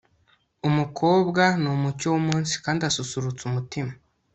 umukobwa 0.67 1.43
ni 1.61 1.67
umucyo 1.75 2.07
w'umunsi 2.13 2.53
kandi 2.63 2.81
ususurutsa 2.89 3.43
umutima 3.49 3.91